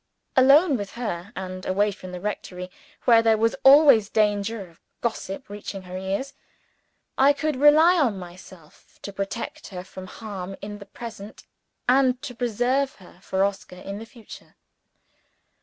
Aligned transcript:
Alone 0.35 0.77
with 0.77 0.93
her, 0.93 1.31
and 1.35 1.63
away 1.63 1.91
from 1.91 2.11
the 2.11 2.19
rectory 2.19 2.71
(where 3.05 3.21
there 3.21 3.37
was 3.37 3.55
always 3.63 4.09
danger 4.09 4.71
off 4.71 4.81
gossip 4.99 5.47
reaching 5.47 5.83
her 5.83 5.95
ears) 5.95 6.33
I 7.19 7.33
could 7.33 7.55
rely 7.55 7.99
on 7.99 8.17
myself 8.17 8.97
to 9.03 9.13
protect 9.13 9.67
her 9.67 9.83
from 9.83 10.07
harm 10.07 10.55
in 10.59 10.79
the 10.79 10.87
present, 10.87 11.43
and 11.87 12.19
to 12.23 12.33
preserve 12.33 12.95
her 12.95 13.19
for 13.21 13.43
Oscar 13.43 13.75
in 13.75 13.99
the 13.99 14.07
future. 14.07 14.55